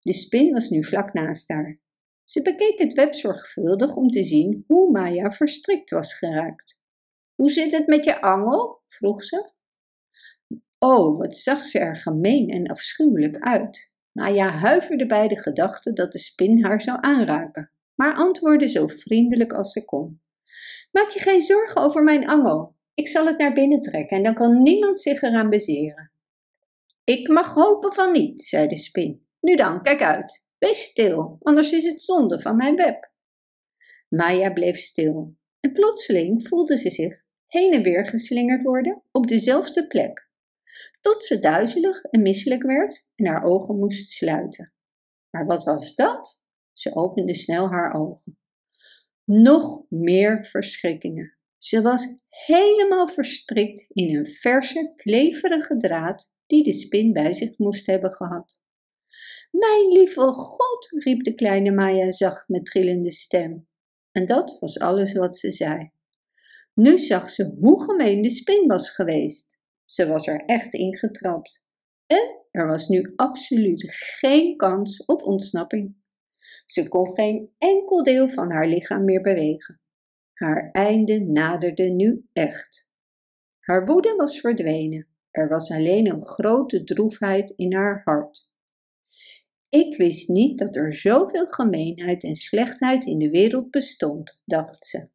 De 0.00 0.12
spin 0.12 0.52
was 0.52 0.68
nu 0.68 0.84
vlak 0.84 1.12
naast 1.12 1.48
haar. 1.48 1.80
Ze 2.24 2.42
bekeek 2.42 2.78
het 2.78 2.92
web 2.92 3.14
zorgvuldig 3.14 3.94
om 3.94 4.10
te 4.10 4.24
zien 4.24 4.64
hoe 4.66 4.90
Maya 4.90 5.30
verstrikt 5.30 5.90
was 5.90 6.14
geraakt. 6.14 6.80
Hoe 7.34 7.50
zit 7.50 7.72
het 7.72 7.86
met 7.86 8.04
je 8.04 8.20
angel? 8.20 8.82
vroeg 8.88 9.24
ze. 9.24 9.50
Oh, 10.78 11.18
wat 11.18 11.36
zag 11.36 11.64
ze 11.64 11.78
er 11.78 11.96
gemeen 11.96 12.48
en 12.48 12.66
afschuwelijk 12.66 13.36
uit. 13.38 13.92
Maya 14.12 14.50
huiverde 14.50 15.06
bij 15.06 15.28
de 15.28 15.38
gedachte 15.38 15.92
dat 15.92 16.12
de 16.12 16.18
spin 16.18 16.64
haar 16.64 16.82
zou 16.82 16.98
aanraken, 17.00 17.70
maar 17.94 18.14
antwoordde 18.14 18.68
zo 18.68 18.86
vriendelijk 18.86 19.52
als 19.52 19.72
ze 19.72 19.84
kon. 19.84 20.20
Maak 20.90 21.10
je 21.10 21.20
geen 21.20 21.42
zorgen 21.42 21.82
over 21.82 22.02
mijn 22.02 22.28
angel. 22.28 22.76
Ik 22.94 23.08
zal 23.08 23.26
het 23.26 23.38
naar 23.38 23.52
binnen 23.52 23.80
trekken 23.80 24.16
en 24.16 24.22
dan 24.22 24.34
kan 24.34 24.62
niemand 24.62 25.00
zich 25.00 25.22
eraan 25.22 25.50
bezeren. 25.50 26.12
Ik 27.04 27.28
mag 27.28 27.54
hopen 27.54 27.92
van 27.92 28.12
niet, 28.12 28.44
zei 28.44 28.68
de 28.68 28.76
spin. 28.76 29.27
Nu 29.40 29.54
dan, 29.54 29.82
kijk 29.82 30.02
uit. 30.02 30.46
Wees 30.58 30.82
stil, 30.82 31.36
anders 31.42 31.72
is 31.72 31.84
het 31.84 32.02
zonde 32.02 32.40
van 32.40 32.56
mijn 32.56 32.76
web. 32.76 33.10
Maya 34.08 34.52
bleef 34.52 34.78
stil 34.78 35.36
en 35.60 35.72
plotseling 35.72 36.48
voelde 36.48 36.78
ze 36.78 36.90
zich 36.90 37.22
heen 37.46 37.72
en 37.72 37.82
weer 37.82 38.08
geslingerd 38.08 38.62
worden 38.62 39.02
op 39.12 39.26
dezelfde 39.26 39.86
plek, 39.86 40.30
tot 41.00 41.24
ze 41.24 41.38
duizelig 41.38 42.04
en 42.04 42.22
misselijk 42.22 42.62
werd 42.62 43.08
en 43.14 43.26
haar 43.26 43.44
ogen 43.44 43.78
moest 43.78 44.10
sluiten. 44.10 44.72
Maar 45.30 45.46
wat 45.46 45.64
was 45.64 45.94
dat? 45.94 46.42
Ze 46.72 46.94
opende 46.94 47.34
snel 47.34 47.68
haar 47.70 47.94
ogen. 47.94 48.38
Nog 49.24 49.84
meer 49.88 50.44
verschrikkingen. 50.44 51.36
Ze 51.56 51.82
was 51.82 52.16
helemaal 52.28 53.08
verstrikt 53.08 53.86
in 53.88 54.16
een 54.16 54.26
verse, 54.26 54.92
kleverige 54.96 55.76
draad 55.76 56.32
die 56.46 56.64
de 56.64 56.72
spin 56.72 57.12
bij 57.12 57.32
zich 57.32 57.58
moest 57.58 57.86
hebben 57.86 58.12
gehad. 58.12 58.60
Mijn 59.50 59.88
lieve 59.88 60.20
God, 60.20 60.88
riep 60.88 61.22
de 61.22 61.34
kleine 61.34 61.70
Maya 61.70 62.10
zacht 62.10 62.48
met 62.48 62.66
trillende 62.66 63.10
stem. 63.10 63.68
En 64.12 64.26
dat 64.26 64.56
was 64.60 64.78
alles 64.78 65.12
wat 65.12 65.36
ze 65.36 65.52
zei. 65.52 65.90
Nu 66.74 66.98
zag 66.98 67.30
ze 67.30 67.56
hoe 67.60 67.84
gemeen 67.84 68.22
de 68.22 68.30
spin 68.30 68.66
was 68.66 68.90
geweest. 68.90 69.58
Ze 69.84 70.06
was 70.06 70.26
er 70.26 70.44
echt 70.44 70.74
in 70.74 70.96
getrapt. 70.96 71.64
En 72.06 72.46
er 72.50 72.66
was 72.66 72.88
nu 72.88 73.12
absoluut 73.16 73.92
geen 73.92 74.56
kans 74.56 75.04
op 75.04 75.22
ontsnapping. 75.22 75.96
Ze 76.66 76.88
kon 76.88 77.14
geen 77.14 77.54
enkel 77.58 78.02
deel 78.02 78.28
van 78.28 78.50
haar 78.50 78.66
lichaam 78.66 79.04
meer 79.04 79.20
bewegen. 79.20 79.80
Haar 80.32 80.70
einde 80.70 81.20
naderde 81.20 81.84
nu 81.84 82.28
echt. 82.32 82.90
Haar 83.58 83.86
woede 83.86 84.14
was 84.14 84.40
verdwenen. 84.40 85.08
Er 85.30 85.48
was 85.48 85.70
alleen 85.70 86.10
een 86.10 86.22
grote 86.22 86.84
droefheid 86.84 87.50
in 87.50 87.74
haar 87.74 88.00
hart. 88.04 88.50
Ik 89.68 89.96
wist 89.96 90.28
niet 90.28 90.58
dat 90.58 90.76
er 90.76 90.94
zoveel 90.94 91.46
gemeenheid 91.46 92.24
en 92.24 92.36
slechtheid 92.36 93.04
in 93.04 93.18
de 93.18 93.30
wereld 93.30 93.70
bestond, 93.70 94.42
dacht 94.44 94.86
ze. 94.86 95.08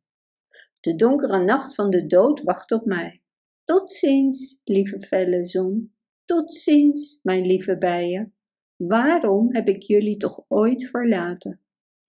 De 0.79 0.95
donkere 0.95 1.43
nacht 1.43 1.75
van 1.75 1.89
de 1.89 2.05
dood 2.05 2.41
wacht 2.43 2.71
op 2.71 2.85
mij. 2.85 3.21
Tot 3.63 3.91
ziens, 3.91 4.59
lieve 4.63 4.99
felle 4.99 5.45
zon. 5.45 5.93
Tot 6.25 6.53
ziens, 6.53 7.19
mijn 7.23 7.45
lieve 7.45 7.77
bijen. 7.77 8.33
Waarom 8.75 9.53
heb 9.53 9.67
ik 9.67 9.81
jullie 9.81 10.17
toch 10.17 10.45
ooit 10.47 10.89
verlaten? 10.89 11.61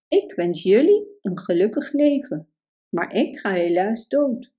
Ik 0.09 0.35
wens 0.35 0.63
jullie 0.63 1.07
een 1.23 1.39
gelukkig 1.39 1.93
leven, 1.93 2.49
maar 2.89 3.13
ik 3.15 3.39
ga 3.39 3.53
helaas 3.53 4.09
dood. 4.09 4.53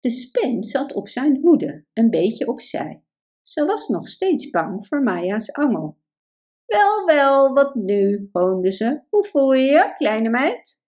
De 0.00 0.10
spin 0.10 0.62
zat 0.62 0.92
op 0.92 1.08
zijn 1.08 1.40
hoede, 1.40 1.84
een 1.92 2.10
beetje 2.10 2.46
opzij. 2.48 3.02
Ze 3.40 3.64
was 3.64 3.88
nog 3.88 4.08
steeds 4.08 4.50
bang 4.50 4.86
voor 4.86 5.02
Maya's 5.02 5.52
angel. 5.52 5.98
Wel, 6.74 7.04
wel, 7.04 7.52
wat 7.52 7.74
nu, 7.74 8.28
hoonde 8.32 8.72
ze. 8.72 9.02
Hoe 9.08 9.24
voel 9.24 9.52
je 9.52 9.64
je, 9.64 9.92
kleine 9.94 10.30
meid? 10.30 10.82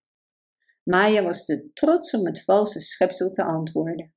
Maya 0.83 1.23
was 1.23 1.45
te 1.45 1.69
trots 1.73 2.13
om 2.13 2.25
het 2.25 2.43
valse 2.43 2.81
schepsel 2.81 3.31
te 3.31 3.43
antwoorden. 3.43 4.13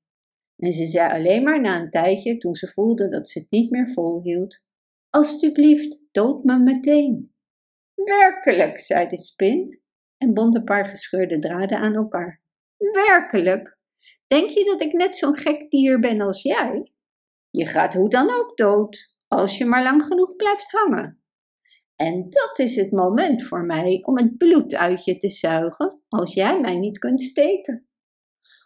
En 0.56 0.72
ze 0.72 0.84
zei 0.84 1.12
alleen 1.12 1.42
maar 1.42 1.60
na 1.60 1.80
een 1.80 1.90
tijdje, 1.90 2.36
toen 2.36 2.54
ze 2.54 2.66
voelde 2.66 3.08
dat 3.08 3.28
ze 3.28 3.38
het 3.38 3.50
niet 3.50 3.70
meer 3.70 3.88
volhield: 3.88 4.64
Alsjeblieft, 5.10 6.02
dood 6.10 6.44
me 6.44 6.58
meteen. 6.58 7.34
Werkelijk, 7.94 8.78
zei 8.78 9.08
de 9.08 9.18
spin 9.18 9.80
en 10.16 10.34
bond 10.34 10.54
een 10.54 10.64
paar 10.64 10.86
gescheurde 10.86 11.38
draden 11.38 11.78
aan 11.78 11.94
elkaar. 11.94 12.42
Werkelijk? 12.76 13.78
Denk 14.26 14.50
je 14.50 14.64
dat 14.64 14.80
ik 14.80 14.92
net 14.92 15.16
zo'n 15.16 15.38
gek 15.38 15.70
dier 15.70 16.00
ben 16.00 16.20
als 16.20 16.42
jij? 16.42 16.92
Je 17.50 17.66
gaat 17.66 17.94
hoe 17.94 18.10
dan 18.10 18.30
ook 18.30 18.56
dood, 18.56 19.14
als 19.28 19.58
je 19.58 19.64
maar 19.64 19.82
lang 19.82 20.04
genoeg 20.04 20.36
blijft 20.36 20.70
hangen. 20.70 21.19
En 22.00 22.30
dat 22.30 22.58
is 22.58 22.76
het 22.76 22.90
moment 22.90 23.42
voor 23.42 23.64
mij 23.66 23.98
om 24.02 24.16
het 24.16 24.36
bloed 24.36 24.74
uit 24.74 25.04
je 25.04 25.16
te 25.16 25.28
zuigen 25.28 26.02
als 26.08 26.34
jij 26.34 26.60
mij 26.60 26.76
niet 26.76 26.98
kunt 26.98 27.20
steken. 27.20 27.88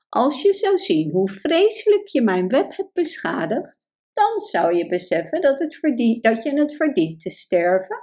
Als 0.09 0.43
je 0.43 0.53
zou 0.53 0.79
zien 0.79 1.11
hoe 1.11 1.29
vreselijk 1.29 2.09
je 2.09 2.23
mijn 2.23 2.49
web 2.49 2.77
hebt 2.77 2.93
beschadigd, 2.93 3.89
dan 4.13 4.41
zou 4.41 4.77
je 4.77 4.87
beseffen 4.87 5.41
dat, 5.41 5.59
het 5.59 5.81
dat 6.21 6.43
je 6.43 6.53
het 6.55 6.77
verdient 6.77 7.21
te 7.21 7.31
sterven. 7.31 7.97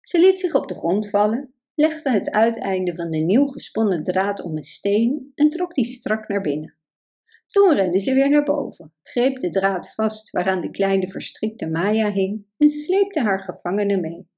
Ze 0.00 0.20
liet 0.20 0.38
zich 0.38 0.54
op 0.54 0.68
de 0.68 0.74
grond 0.74 1.10
vallen, 1.10 1.54
legde 1.74 2.10
het 2.10 2.30
uiteinde 2.30 2.94
van 2.94 3.10
de 3.10 3.18
nieuw 3.18 3.46
gesponnen 3.46 4.02
draad 4.02 4.42
om 4.42 4.56
een 4.56 4.64
steen 4.64 5.32
en 5.34 5.48
trok 5.48 5.74
die 5.74 5.84
strak 5.84 6.28
naar 6.28 6.40
binnen. 6.40 6.76
Toen 7.54 7.74
rende 7.74 8.00
ze 8.00 8.14
weer 8.14 8.30
naar 8.30 8.42
boven, 8.42 8.94
greep 9.02 9.38
de 9.38 9.50
draad 9.50 9.94
vast 9.94 10.30
waaraan 10.30 10.60
de 10.60 10.70
kleine 10.70 11.08
verstrikte 11.08 11.66
Maya 11.66 12.12
hing 12.12 12.46
en 12.58 12.68
sleepte 12.68 13.20
haar 13.20 13.44
gevangene 13.44 14.00
mee. 14.00 14.28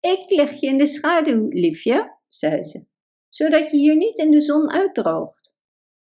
Ik 0.00 0.24
leg 0.26 0.60
je 0.60 0.66
in 0.66 0.78
de 0.78 0.86
schaduw, 0.86 1.48
liefje, 1.48 2.18
zei 2.28 2.62
ze, 2.62 2.86
zodat 3.28 3.70
je 3.70 3.76
hier 3.76 3.96
niet 3.96 4.18
in 4.18 4.30
de 4.30 4.40
zon 4.40 4.70
uitdroogt. 4.70 5.56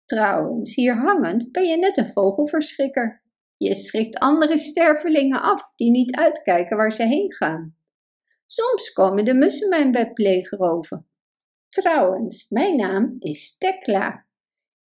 Trouwens, 0.07 0.75
hier 0.75 0.97
hangend 0.97 1.53
ben 1.53 1.65
je 1.65 1.77
net 1.77 1.97
een 1.97 2.13
vogelverschrikker. 2.13 3.23
Je 3.57 3.75
schrikt 3.75 4.19
andere 4.19 4.59
stervelingen 4.59 5.43
af 5.43 5.73
die 5.77 5.91
niet 5.91 6.17
uitkijken 6.17 6.77
waar 6.77 6.93
ze 6.93 7.03
heen 7.03 7.33
gaan. 7.33 7.77
Soms 8.47 8.93
komen 8.93 9.25
de 9.25 9.35
mussen 9.35 9.69
mijn 9.69 9.93
bed. 9.93 10.11
Trouwens, 11.69 12.47
mijn 12.49 12.77
naam 12.77 13.17
is 13.19 13.59
Tekla. 13.59 14.29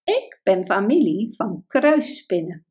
Ik 0.06 0.40
ben 0.44 0.66
familie 0.66 1.36
van 1.36 1.64
kruisspinnen. 1.68 2.66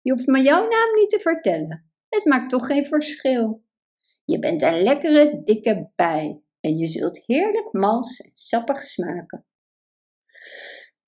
Je 0.00 0.12
hoeft 0.12 0.26
me 0.26 0.40
jouw 0.42 0.60
naam 0.60 0.94
niet 0.94 1.10
te 1.10 1.18
vertellen. 1.18 1.92
Het 2.08 2.24
maakt 2.24 2.50
toch 2.50 2.66
geen 2.66 2.86
verschil. 2.86 3.64
Je 4.24 4.38
bent 4.38 4.62
een 4.62 4.82
lekkere, 4.82 5.42
dikke 5.44 5.90
bij 5.94 6.42
en 6.60 6.78
je 6.78 6.86
zult 6.86 7.22
heerlijk 7.26 7.72
mals 7.72 8.20
en 8.20 8.30
sappig 8.32 8.82
smaken. 8.82 9.44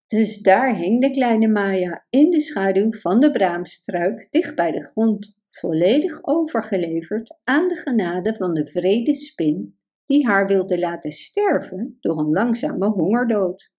Dus 0.06 0.38
daar 0.38 0.76
hing 0.76 1.00
de 1.00 1.10
kleine 1.10 1.48
Maya 1.48 2.06
in 2.10 2.30
de 2.30 2.40
schaduw 2.40 2.92
van 2.92 3.20
de 3.20 3.30
braamstruik 3.30 4.28
dicht 4.30 4.54
bij 4.54 4.70
de 4.70 4.84
grond, 4.84 5.40
volledig 5.48 6.24
overgeleverd 6.24 7.38
aan 7.44 7.68
de 7.68 7.76
genade 7.76 8.34
van 8.36 8.54
de 8.54 8.66
vrede 8.66 9.14
spin 9.14 9.78
die 10.04 10.26
haar 10.26 10.46
wilde 10.46 10.78
laten 10.78 11.12
sterven 11.12 11.96
door 12.00 12.18
een 12.18 12.32
langzame 12.32 12.86
hongerdood. 12.86 13.71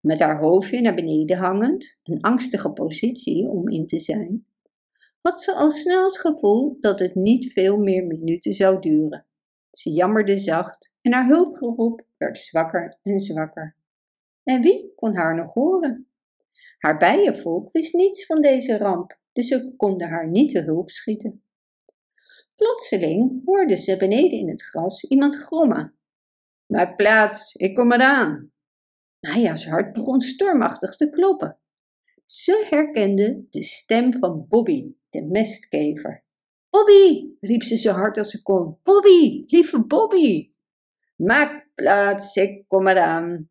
Met 0.00 0.20
haar 0.20 0.40
hoofdje 0.40 0.80
naar 0.80 0.94
beneden 0.94 1.36
hangend, 1.36 2.00
een 2.02 2.20
angstige 2.20 2.72
positie 2.72 3.48
om 3.48 3.68
in 3.68 3.86
te 3.86 3.98
zijn, 3.98 4.46
had 5.20 5.42
ze 5.42 5.54
al 5.54 5.70
snel 5.70 6.04
het 6.04 6.18
gevoel 6.18 6.76
dat 6.80 6.98
het 6.98 7.14
niet 7.14 7.52
veel 7.52 7.78
meer 7.78 8.06
minuten 8.06 8.52
zou 8.52 8.80
duren. 8.80 9.26
Ze 9.70 9.90
jammerde 9.90 10.38
zacht 10.38 10.92
en 11.00 11.12
haar 11.12 11.26
hulpgeroep 11.26 12.02
werd 12.16 12.38
zwakker 12.38 12.98
en 13.02 13.20
zwakker. 13.20 13.76
En 14.44 14.60
wie 14.60 14.92
kon 14.94 15.16
haar 15.16 15.36
nog 15.36 15.52
horen? 15.52 16.08
Haar 16.78 16.96
bijenvolk 16.96 17.72
wist 17.72 17.94
niets 17.94 18.26
van 18.26 18.40
deze 18.40 18.78
ramp, 18.78 19.18
dus 19.32 19.48
ze 19.48 19.74
konden 19.76 20.08
haar 20.08 20.28
niet 20.28 20.50
te 20.50 20.60
hulp 20.60 20.90
schieten. 20.90 21.42
Plotseling 22.56 23.42
hoorde 23.44 23.76
ze 23.76 23.96
beneden 23.96 24.38
in 24.38 24.48
het 24.48 24.62
gras 24.62 25.04
iemand 25.04 25.36
grommen. 25.36 25.94
Maak 26.66 26.96
plaats, 26.96 27.54
ik 27.54 27.74
kom 27.74 27.92
eraan. 27.92 28.52
Maya's 29.20 29.66
hart 29.66 29.92
begon 29.92 30.20
stormachtig 30.20 30.96
te 30.96 31.10
kloppen. 31.10 31.58
Ze 32.24 32.66
herkende 32.70 33.46
de 33.50 33.62
stem 33.62 34.12
van 34.12 34.46
Bobby, 34.48 34.94
de 35.10 35.22
mestkever. 35.24 36.24
Bobby, 36.70 37.34
riep 37.40 37.62
ze 37.62 37.76
zo 37.76 37.92
hard 37.92 38.18
als 38.18 38.30
ze 38.30 38.42
kon. 38.42 38.78
Bobby, 38.82 39.44
lieve 39.46 39.84
Bobby. 39.86 40.46
Maak 41.16 41.66
plaats, 41.74 42.36
ik 42.36 42.64
kom 42.68 42.88
eraan. 42.88 43.48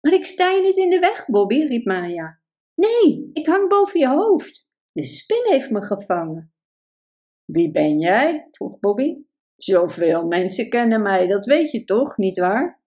Maar 0.00 0.12
ik 0.12 0.26
sta 0.26 0.50
je 0.50 0.62
niet 0.62 0.76
in 0.76 0.90
de 0.90 0.98
weg, 0.98 1.26
Bobby, 1.26 1.64
riep 1.64 1.84
Maya. 1.84 2.40
Nee, 2.74 3.30
ik 3.32 3.46
hang 3.46 3.68
boven 3.68 4.00
je 4.00 4.08
hoofd. 4.08 4.68
De 4.92 5.04
spin 5.04 5.42
heeft 5.44 5.70
me 5.70 5.82
gevangen. 5.82 6.52
Wie 7.44 7.70
ben 7.70 7.98
jij? 7.98 8.48
vroeg 8.50 8.78
Bobby. 8.80 9.16
Zoveel 9.56 10.26
mensen 10.26 10.68
kennen 10.68 11.02
mij, 11.02 11.26
dat 11.26 11.46
weet 11.46 11.70
je 11.70 11.84
toch, 11.84 12.16
niet 12.16 12.38
waar? 12.38 12.80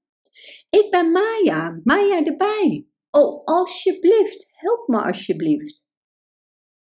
Ik 0.69 0.91
ben 0.91 1.11
Maya, 1.11 1.79
Maya 1.83 2.21
de 2.21 2.35
bij. 2.37 2.87
Oh, 3.11 3.43
alsjeblieft, 3.43 4.49
help 4.51 4.87
me 4.87 5.03
alsjeblieft. 5.03 5.85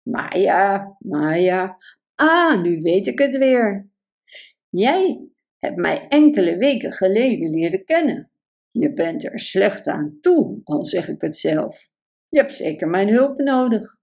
Maya, 0.02 0.96
Maya. 1.00 1.78
Ah, 2.16 2.62
nu 2.62 2.82
weet 2.82 3.08
ik 3.08 3.20
het 3.20 3.38
weer. 3.38 3.90
Jij 4.70 5.28
hebt 5.60 5.76
mij 5.76 6.08
enkele 6.08 6.58
weken 6.58 6.92
geleden 6.92 7.50
leren 7.50 7.86
kennen. 7.86 8.32
Je 8.72 8.94
bent 8.94 9.24
er 9.24 9.40
slecht 9.40 9.88
aan 9.88 10.18
toe, 10.22 10.62
al 10.64 10.86
zeg 10.86 11.08
ik 11.10 11.22
het 11.22 11.38
zelf. 11.38 11.90
Je 12.26 12.38
hebt 12.38 12.54
zeker 12.54 12.88
mijn 12.88 13.10
hulp 13.10 13.38
nodig. 13.38 14.00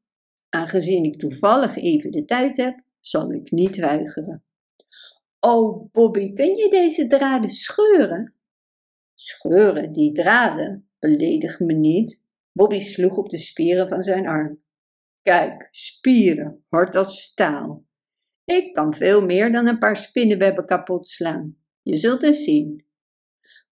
Aangezien 0.49 1.05
ik 1.05 1.19
toevallig 1.19 1.77
even 1.77 2.11
de 2.11 2.25
tijd 2.25 2.57
heb, 2.57 2.81
zal 3.01 3.33
ik 3.33 3.51
niet 3.51 3.77
weigeren. 3.77 4.45
Oh, 5.41 5.93
Bobby, 5.93 6.33
kun 6.33 6.55
je 6.55 6.69
deze 6.71 7.07
draden 7.07 7.51
scheuren? 7.51 8.35
Scheuren 9.15 9.93
die 9.93 10.13
draden? 10.13 10.89
Beledig 10.99 11.61
me 11.61 11.73
niet. 11.73 12.27
Bobby 12.53 12.79
sloeg 12.79 13.17
op 13.17 13.31
de 13.31 13.39
spieren 13.39 13.89
van 13.89 14.03
zijn 14.03 14.27
arm. 14.27 14.63
Kijk, 15.23 15.69
spieren, 15.71 16.65
hard 16.69 16.97
als 16.97 17.23
staal. 17.23 17.87
Ik 18.45 18.73
kan 18.73 18.95
veel 18.95 19.25
meer 19.25 19.53
dan 19.53 19.67
een 19.67 19.79
paar 19.79 19.97
spinnenwebben 19.97 20.67
kapot 20.67 21.09
slaan. 21.09 21.57
Je 21.83 21.97
zult 21.97 22.23
eens 22.23 22.45
zien. 22.45 22.87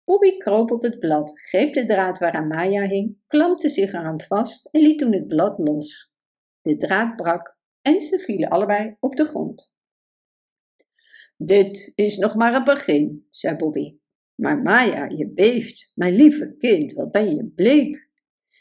Bobby 0.04 0.36
kroop 0.36 0.70
op 0.70 0.82
het 0.82 0.98
blad, 0.98 1.40
greep 1.40 1.74
de 1.74 1.84
draad 1.84 2.18
waaraan 2.18 2.46
Maya 2.46 2.82
hing, 2.82 3.18
klampte 3.26 3.68
zich 3.68 3.92
eraan 3.92 4.20
vast 4.20 4.66
en 4.66 4.80
liet 4.80 4.98
toen 4.98 5.12
het 5.12 5.28
blad 5.28 5.58
los. 5.58 6.12
De 6.62 6.76
draad 6.76 7.16
brak 7.16 7.56
en 7.82 8.00
ze 8.00 8.18
vielen 8.18 8.48
allebei 8.48 8.96
op 9.00 9.16
de 9.16 9.24
grond. 9.24 9.72
Dit 11.36 11.92
is 11.94 12.16
nog 12.16 12.34
maar 12.34 12.54
het 12.54 12.64
begin, 12.64 13.26
zei 13.30 13.56
Bobby. 13.56 13.96
Maar 14.42 14.62
Maya, 14.62 15.08
je 15.08 15.32
beeft. 15.32 15.92
Mijn 15.94 16.14
lieve 16.14 16.56
kind, 16.58 16.92
wat 16.92 17.10
ben 17.10 17.34
je 17.34 17.46
bleek. 17.54 18.08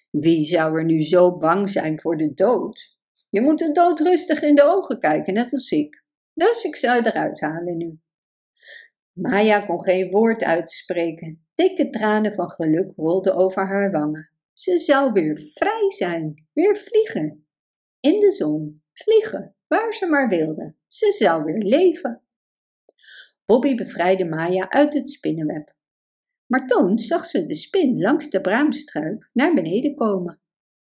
Wie 0.10 0.44
zou 0.44 0.78
er 0.78 0.86
nu 0.86 1.02
zo 1.04 1.38
bang 1.38 1.70
zijn 1.70 2.00
voor 2.00 2.18
de 2.18 2.34
dood? 2.34 2.98
Je 3.30 3.42
moet 3.42 3.60
de 3.60 3.72
dood 3.72 4.00
rustig 4.00 4.42
in 4.42 4.56
de 4.56 4.64
ogen 4.64 5.00
kijken, 5.00 5.34
net 5.34 5.52
als 5.52 5.72
ik. 5.72 6.04
Dus 6.34 6.64
ik 6.64 6.76
zou 6.76 7.04
eruit 7.04 7.42
halen 7.42 7.78
nu. 7.78 8.00
Maya 9.12 9.60
kon 9.60 9.84
geen 9.84 10.10
woord 10.10 10.44
uitspreken. 10.44 11.46
Dikke 11.56 11.90
tranen 11.90 12.34
van 12.34 12.50
geluk 12.50 12.94
rolden 12.96 13.36
over 13.36 13.68
haar 13.68 13.92
wangen. 13.92 14.30
Ze 14.54 14.78
zou 14.78 15.12
weer 15.12 15.40
vrij 15.54 15.86
zijn, 15.88 16.48
weer 16.54 16.78
vliegen. 16.78 17.48
In 18.00 18.20
de 18.20 18.32
zon, 18.32 18.82
vliegen, 18.94 19.56
waar 19.68 19.94
ze 19.94 20.06
maar 20.06 20.28
wilde. 20.28 20.76
Ze 20.88 21.12
zou 21.12 21.44
weer 21.44 21.62
leven. 21.62 22.22
Bobby 23.52 23.76
bevrijdde 23.76 24.26
Maya 24.26 24.70
uit 24.70 24.94
het 24.94 25.10
spinnenweb. 25.10 25.76
Maar 26.46 26.68
toen 26.68 27.00
zag 27.00 27.26
ze 27.26 27.46
de 27.46 27.56
spin 27.56 28.02
langs 28.02 28.30
de 28.30 28.42
braamstruik 28.42 29.30
naar 29.34 29.54
beneden 29.54 29.96
komen. 29.96 30.42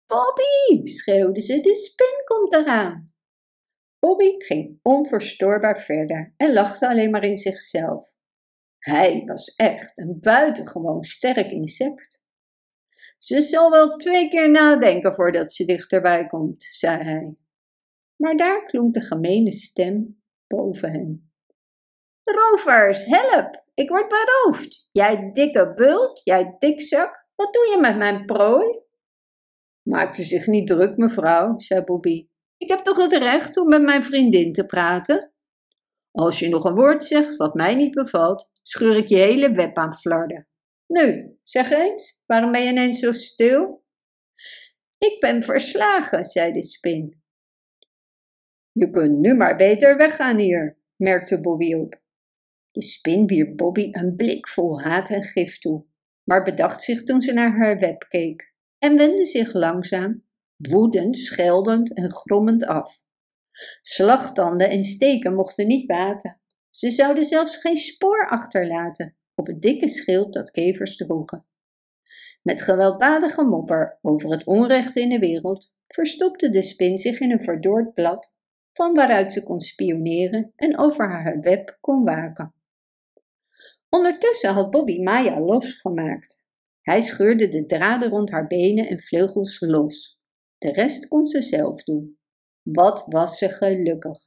Bobby, 0.06 0.86
schreeuwde 0.88 1.41
ze, 1.41 1.60
de 1.60 1.76
spin 1.76 2.22
komt 2.24 2.54
eraan. 2.54 3.04
Bobby 4.00 4.36
ging 4.38 4.80
onverstoorbaar 4.82 5.80
verder 5.80 6.34
en 6.38 6.54
lachte 6.54 6.88
alleen 6.88 7.10
maar 7.10 7.24
in 7.24 7.38
zichzelf. 7.38 8.13
Hij 8.78 9.22
was 9.26 9.56
echt 9.56 9.98
een 9.98 10.17
buitengewoon 10.20 11.04
sterk 11.04 11.52
insect. 11.52 12.26
Ze 13.17 13.41
zal 13.41 13.72
wel 13.72 13.98
twee 13.98 14.30
keer 14.30 14.52
nadenken 14.52 15.13
voordat 15.13 15.54
ze 15.54 15.65
dichterbij 15.65 16.26
komt, 16.26 16.63
zei 16.63 17.04
hij. 17.04 17.36
Maar 18.15 18.36
daar 18.36 18.65
klonk 18.65 18.93
de 18.93 19.02
gemene 19.02 19.52
stem 19.52 20.17
boven 20.48 20.91
hen. 20.91 21.27
Rovers, 22.36 23.06
help! 23.06 23.66
Ik 23.74 23.90
word 23.90 24.08
beroofd. 24.08 24.90
Jij 24.92 25.30
dikke 25.34 25.74
bult, 25.74 26.22
jij 26.24 26.56
dikzak, 26.60 27.26
wat 27.36 27.54
doe 27.54 27.70
je 27.72 27.78
met 27.82 27.98
mijn 27.98 28.26
prooi? 28.26 28.82
Maakte 29.82 30.24
zich 30.24 30.48
niet 30.48 30.68
druk, 30.68 30.98
mevrouw, 30.98 31.58
zei 31.58 31.84
Bobby. 31.84 32.28
Ik 32.58 32.68
heb 32.68 32.80
toch 32.80 32.98
het 32.98 33.13
recht 33.13 33.58
om 33.58 33.68
met 33.68 33.82
mijn 33.82 34.04
vriendin 34.04 34.54
te 34.54 34.66
praten? 34.66 35.34
Als 36.12 36.40
je 36.40 36.50
nog 36.50 36.63
een 36.63 36.76
woord 36.76 37.06
zegt 37.06 37.36
wat 37.36 37.54
mij 37.54 37.76
niet 37.76 37.94
bevalt, 37.94 38.50
scheur 38.62 38.96
ik 38.96 39.10
je 39.10 39.18
hele 39.18 39.52
web 39.52 39.78
aan 39.78 39.98
flarden. 39.98 40.48
Nu, 40.88 41.38
zeg 41.44 41.72
eens, 41.72 42.22
waarom 42.26 42.52
ben 42.52 42.63
je 42.63 42.70
ineens 42.70 43.00
zo 43.00 43.12
stil? 43.12 43.86
Ik 44.98 45.20
ben 45.20 45.44
verslagen, 45.44 46.26
zei 46.26 46.52
de 46.52 46.63
spin. 46.63 47.22
Je 48.72 48.90
kunt 48.90 49.18
nu 49.18 49.34
maar 49.34 49.56
beter 49.56 49.98
weggaan 49.98 50.38
hier, 50.38 50.78
merkte 50.96 51.42
Bobby 51.42 51.74
op. 51.74 52.06
De 52.78 52.84
spin 52.84 53.26
wierp 53.26 53.58
Bobby 53.58 53.90
een 53.92 54.16
blik 54.16 54.48
vol 54.48 54.82
haat 54.82 55.10
en 55.10 55.24
gif 55.24 55.60
toe, 55.60 55.86
maar 56.24 56.44
bedacht 56.44 56.82
zich 56.82 57.04
toen 57.04 57.22
ze 57.22 57.34
naar 57.34 57.58
haar 57.58 57.80
web 57.80 58.06
keek 58.10 58.54
en 58.80 58.98
wendde 58.98 59.26
zich 59.26 59.54
langzaam, 59.54 60.24
woedend, 60.58 61.18
scheldend 61.18 61.94
en 61.94 62.12
grommend 62.12 62.66
af. 62.66 63.02
Slagtanden 63.82 64.70
en 64.70 64.84
steken 64.84 65.34
mochten 65.34 65.68
niet 65.68 65.88
baten. 65.88 66.42
Ze 66.70 66.90
zouden 66.90 67.26
zelfs 67.26 67.58
geen 67.58 67.78
spoor 67.78 68.30
achterlaten 68.30 69.16
op 69.36 69.48
het 69.48 69.62
dikke 69.62 69.88
schild 69.88 70.34
dat 70.34 70.52
kevers 70.52 70.98
droegen. 70.98 71.46
Met 72.42 72.62
gewelddadige 72.62 73.44
mopper 73.44 74.00
over 74.02 74.32
het 74.32 74.46
onrecht 74.46 74.96
in 74.96 75.10
de 75.10 75.20
wereld 75.20 75.74
verstopte 75.88 76.50
de 76.50 76.62
spin 76.62 76.98
zich 76.98 77.20
in 77.20 77.32
een 77.32 77.40
verdord 77.40 77.94
blad, 77.94 78.36
van 78.74 78.94
waaruit 78.94 79.32
ze 79.32 79.44
kon 79.44 79.60
spioneren 79.60 80.52
en 80.56 80.78
over 80.78 81.10
haar 81.10 81.40
web 81.40 81.78
kon 81.82 82.04
waken. 82.04 82.56
Ondertussen 83.89 84.54
had 84.54 84.69
Bobby 84.69 85.00
Maya 85.00 85.39
losgemaakt. 85.39 86.45
Hij 86.82 87.02
scheurde 87.02 87.50
de 87.50 87.65
draden 87.65 88.10
rond 88.10 88.32
haar 88.32 88.47
benen 88.47 88.88
en 88.88 89.00
vleugels 89.00 89.60
los. 89.60 90.19
De 90.58 90.71
rest 90.71 91.08
kon 91.08 91.26
ze 91.26 91.41
zelf 91.41 91.84
doen. 91.84 92.17
Wat 92.62 93.06
was 93.10 93.38
ze 93.38 93.50
gelukkig. 93.50 94.19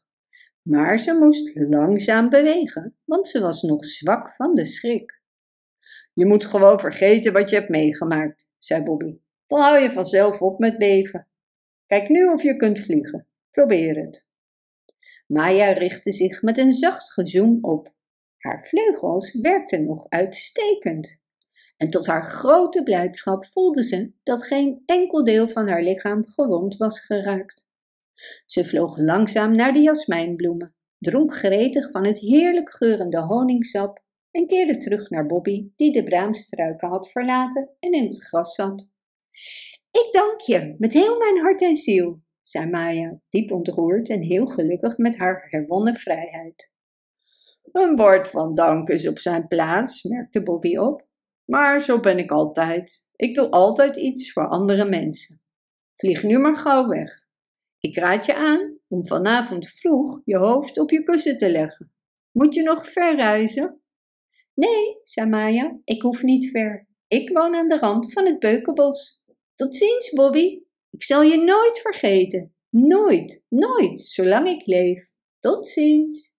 Maar 0.63 0.99
ze 0.99 1.15
moest 1.15 1.51
langzaam 1.55 2.29
bewegen, 2.29 2.97
want 3.05 3.29
ze 3.29 3.41
was 3.41 3.63
nog 3.63 3.85
zwak 3.85 4.35
van 4.35 4.55
de 4.55 4.67
schrik. 4.67 5.23
Je 6.13 6.27
moet 6.27 6.45
gewoon 6.45 6.81
vergeten 6.81 7.33
wat 7.33 7.51
je 7.51 7.57
hebt 7.57 7.69
meegemaakt, 7.69 8.49
zei 8.59 8.83
Bobby. 8.83 9.19
Dan 9.47 9.61
hou 9.61 9.79
je 9.79 9.91
vanzelf 9.91 10.41
op 10.41 10.59
met 10.59 10.79
beven. 10.79 11.29
Kijk 11.87 12.09
nu 12.09 12.27
of 12.27 12.43
je 12.43 12.57
kunt 12.57 12.81
vliegen. 12.81 13.27
Probeer 13.51 13.97
het. 14.05 14.29
Maya 15.27 15.73
richtte 15.73 16.13
zich 16.13 16.43
met 16.43 16.59
een 16.59 16.73
zacht 16.73 17.13
gezoem 17.13 17.59
op. 17.61 17.95
Haar 18.41 18.61
vleugels 18.61 19.33
werkten 19.41 19.85
nog 19.85 20.07
uitstekend. 20.09 21.23
En 21.77 21.91
tot 21.91 22.07
haar 22.07 22.27
grote 22.27 22.83
blijdschap 22.83 23.47
voelde 23.47 23.83
ze 23.83 24.13
dat 24.23 24.47
geen 24.47 24.83
enkel 24.87 25.25
deel 25.25 25.49
van 25.49 25.69
haar 25.69 25.83
lichaam 25.83 26.27
gewond 26.27 26.77
was 26.77 27.01
geraakt. 27.01 27.69
Ze 28.47 28.65
vloog 28.65 28.99
langzaam 28.99 29.53
naar 29.53 29.73
de 29.73 29.81
jasmijnbloemen, 29.81 30.75
dronk 30.99 31.35
gretig 31.35 31.91
van 31.91 32.07
het 32.07 32.19
heerlijk 32.19 32.71
geurende 32.71 33.21
honingsap 33.21 34.03
en 34.31 34.47
keerde 34.47 34.79
terug 34.79 35.11
naar 35.11 35.27
Bobby, 35.27 35.69
die 35.77 35.93
de 35.93 36.03
braamstruiken 36.03 36.89
had 36.89 37.11
verlaten 37.11 37.71
en 37.81 37.93
in 37.93 38.05
het 38.05 38.25
gras 38.25 38.55
zat. 38.55 38.93
Ik 39.91 40.09
dank 40.11 40.41
je 40.41 40.75
met 40.79 40.93
heel 40.93 41.19
mijn 41.19 41.39
hart 41.39 41.63
en 41.63 41.77
ziel, 41.77 42.19
zei 42.41 42.71
Maya, 42.71 43.21
diep 43.29 43.51
ontroerd 43.51 44.09
en 44.09 44.23
heel 44.23 44.47
gelukkig 44.47 44.97
met 44.97 45.19
haar 45.19 45.47
herwonnen 45.51 45.97
vrijheid. 45.97 46.75
Een 47.73 47.97
woord 47.97 48.29
van 48.29 48.55
dank 48.55 48.89
is 48.89 49.09
op 49.09 49.19
zijn 49.19 49.47
plaats, 49.49 50.03
merkte 50.03 50.43
Bobby 50.43 50.77
op. 50.77 51.07
Maar 51.45 51.81
zo 51.81 52.01
ben 52.01 52.19
ik 52.19 52.31
altijd. 52.31 53.11
Ik 53.17 53.35
doe 53.35 53.51
altijd 53.51 53.97
iets 53.97 54.33
voor 54.33 54.49
andere 54.49 54.85
mensen. 54.89 55.41
Vlieg 55.95 56.23
nu 56.23 56.39
maar 56.39 56.57
gauw 56.57 56.87
weg. 56.87 57.25
Ik 57.81 57.97
raad 57.97 58.27
je 58.27 58.35
aan 58.35 58.81
om 58.89 59.07
vanavond 59.07 59.69
vroeg 59.69 60.21
je 60.25 60.37
hoofd 60.37 60.79
op 60.79 60.91
je 60.91 61.03
kussen 61.03 61.39
te 61.39 61.51
leggen. 61.51 61.93
Moet 62.33 62.55
je 62.55 62.63
nog 62.63 62.89
ver 62.89 63.17
reizen? 63.17 63.83
Nee, 64.55 64.99
zei 65.03 65.29
Maya, 65.29 65.79
ik 65.85 66.03
hoef 66.03 66.23
niet 66.23 66.51
ver. 66.51 66.89
Ik 67.09 67.31
woon 67.31 67.55
aan 67.55 67.67
de 67.67 67.79
rand 67.79 68.13
van 68.13 68.27
het 68.27 68.39
beukenbos. 68.39 69.23
Tot 69.57 69.77
ziens, 69.77 70.11
Bobby. 70.11 70.63
Ik 70.91 71.03
zal 71.03 71.23
je 71.23 71.37
nooit 71.37 71.79
vergeten. 71.79 72.55
Nooit, 72.69 73.45
nooit, 73.49 74.01
zolang 74.01 74.49
ik 74.49 74.67
leef. 74.67 75.11
Tot 75.41 75.67
ziens. 75.67 76.39